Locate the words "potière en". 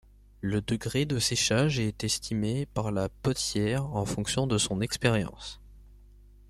3.07-4.03